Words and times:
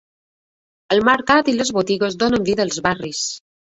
El 0.95 1.03
mercat 1.09 1.51
i 1.53 1.55
les 1.59 1.73
botigues 1.81 2.17
donen 2.25 2.49
vida 2.49 2.67
als 2.67 2.81
barris. 2.87 3.25